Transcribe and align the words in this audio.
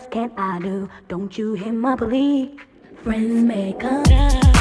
else 0.00 0.08
can 0.10 0.32
I 0.36 0.58
do? 0.60 0.88
Don't 1.08 1.36
you 1.36 1.54
hear 1.54 1.72
my 1.72 1.96
plea? 1.96 2.56
Friends 3.02 4.59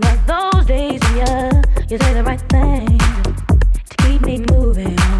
may 0.00 0.16
come. 0.26 0.52
Yeah, 0.68 0.98
oh 1.04 1.16
yeah. 1.16 1.62
say 1.98 2.14
the 2.14 2.22
right 2.24 2.40
thing 2.48 2.98
to 2.98 3.96
keep 3.98 4.22
me 4.22 4.36
and 4.36 5.11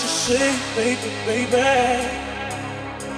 to 0.00 0.06
say, 0.08 0.48
baby, 0.76 1.10
baby, 1.26 2.30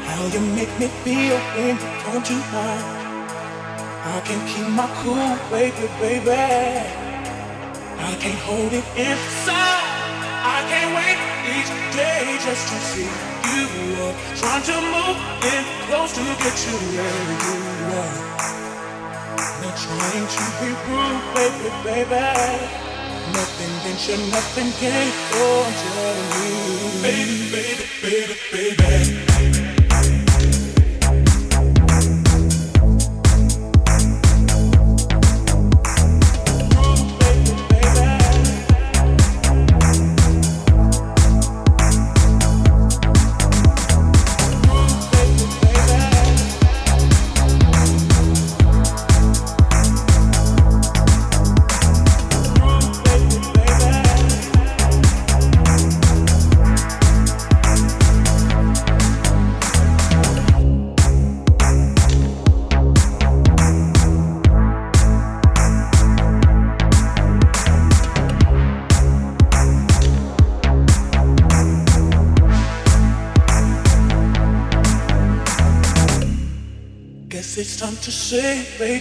how 0.06 0.26
you 0.34 0.40
make 0.56 0.72
me 0.80 0.88
feel 1.04 1.38
when 1.54 1.76
you 1.78 1.90
come 2.02 2.22
to 2.22 2.34
mind. 2.52 3.06
I 3.90 4.20
can't 4.26 4.48
keep 4.48 4.68
my 4.68 4.88
cool, 5.02 5.38
baby, 5.50 5.86
baby. 6.00 6.32
I 8.08 8.14
can't 8.22 8.40
hold 8.48 8.72
it 8.72 8.84
inside. 8.98 9.84
I 10.56 10.58
can't 10.70 10.90
wait 10.98 11.20
each 11.54 11.70
day 11.94 12.38
just 12.46 12.64
to 12.70 12.78
see 12.90 13.12
you. 13.54 13.66
Trying 14.40 14.64
to 14.70 14.76
move 14.94 15.18
in 15.54 15.64
close 15.86 16.12
to 16.18 16.24
get 16.42 16.56
you 16.66 16.76
where 16.98 17.26
you 17.46 17.94
are. 18.02 18.42
Not 19.62 19.76
trying 19.86 20.26
to 20.36 20.44
be 20.58 20.70
rude, 20.90 21.22
baby, 21.34 21.70
baby. 21.84 22.26
Nothing 23.34 23.71
nothing 24.30 24.70
can 24.78 25.12
telling 25.82 26.30
you, 26.38 27.02
baby, 27.02 27.50
baby, 27.50 28.36
baby, 28.52 28.76
baby. 28.76 29.31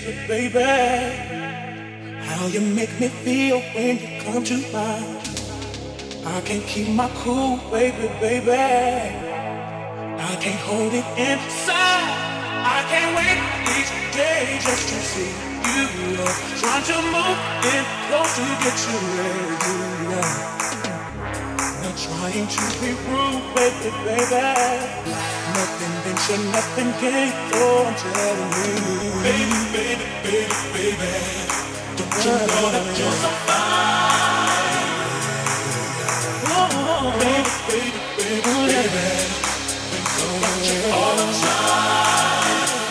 Baby, 0.06 0.50
baby, 0.50 0.64
how 2.24 2.48
you 2.48 2.62
make 2.62 3.00
me 3.00 3.08
feel 3.08 3.60
when 3.74 4.00
you 4.00 4.22
come 4.22 4.44
to 4.44 4.58
mind. 4.72 5.18
I 6.26 6.42
can't 6.42 6.66
keep 6.66 6.90
my 6.90 7.10
cool, 7.18 7.58
baby, 7.70 8.08
baby. 8.20 8.52
I 8.52 10.36
can't 10.40 10.60
hold 10.62 10.94
it 10.94 11.06
inside. 11.18 12.10
I 12.64 12.80
can't 12.90 13.16
wait 13.18 13.40
each 13.78 13.92
day 14.16 14.60
just 14.62 14.90
to 14.90 14.96
see 15.12 15.34
you. 15.76 15.88
Trying 16.60 16.84
to 16.84 16.98
move 17.14 17.40
in 17.74 17.84
close 18.08 18.36
to 18.38 18.46
get 18.64 18.78
you 18.88 18.98
where 19.16 19.50
you 19.66 20.16
are. 20.18 20.81
Not 21.92 22.00
trying 22.00 22.48
to 22.48 22.64
be 22.80 22.96
rude, 23.12 23.44
baby, 23.54 23.92
baby. 24.06 24.48
Nothing 25.52 25.96
venture, 26.04 26.42
nothing 26.56 26.92
gain. 27.02 27.34
Oh, 27.52 27.84
I'm 27.86 27.96
telling 28.00 28.52
you, 28.56 29.12
baby, 29.20 29.60
baby, 29.76 30.08
baby, 30.24 30.56
baby. 30.72 31.12
Don't 31.98 32.16
you 32.24 32.32
know 32.32 32.68
that 32.72 32.86
you're 32.98 33.12
so 33.12 33.32
fine? 33.44 34.88
Oh, 36.48 37.12
baby, 37.20 37.52
baby, 37.68 38.00
baby, 38.16 38.56
baby. 38.64 39.08
Think 39.92 40.08
about 40.40 40.64
you 40.72 40.80
all 40.96 41.16
the 41.20 41.28
time. 41.44 42.88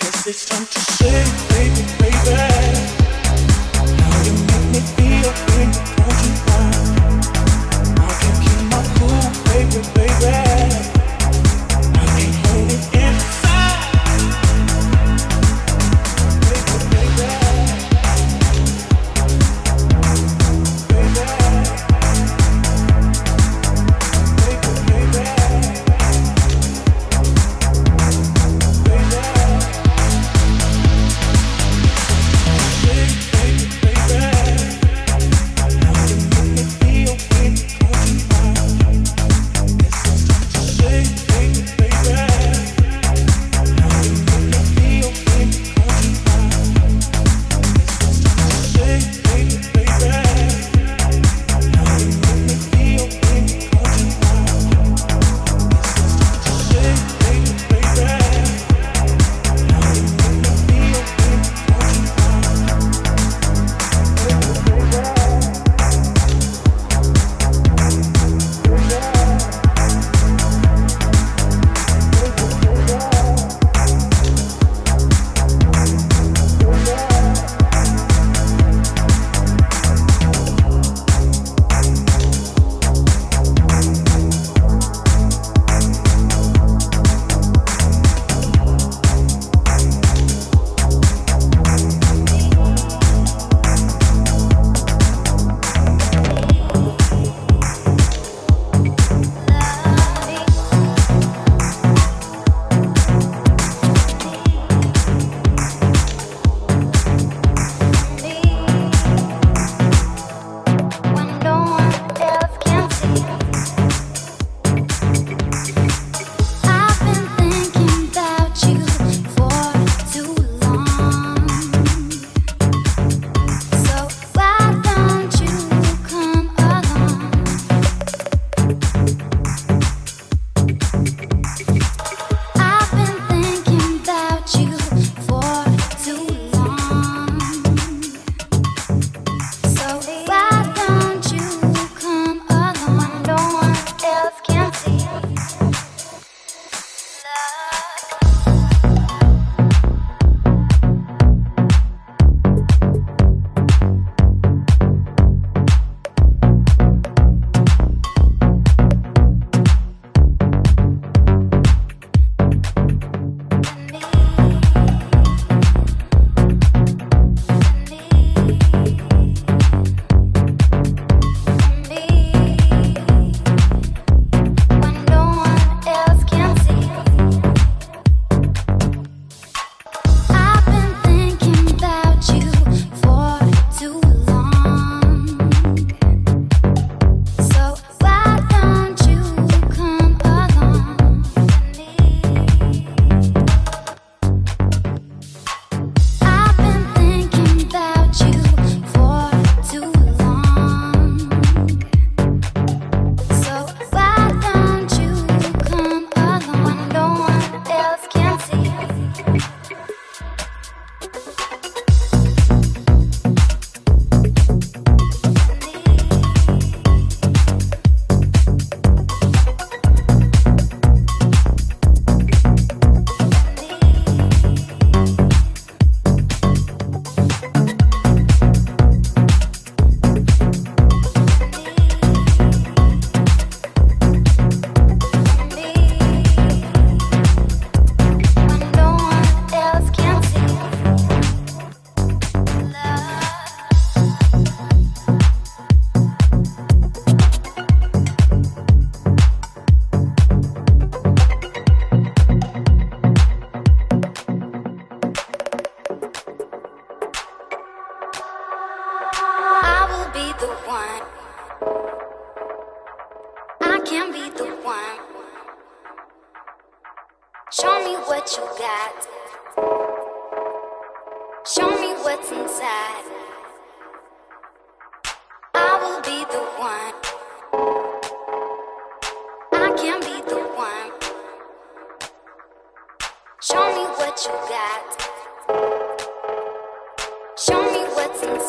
Guess 0.00 0.26
it's 0.26 0.42
time 0.46 0.66
to 0.66 0.80
say, 0.80 1.22
baby. 1.54 1.82
baby 2.00 2.51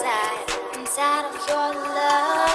Show 0.03 0.09
of 0.09 1.47
your 1.47 1.81
inside. 1.81 2.52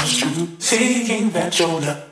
comes 0.00 0.16
true. 0.18 0.46
Thinking 0.58 1.30
that 1.30 1.58
you're. 1.58 2.09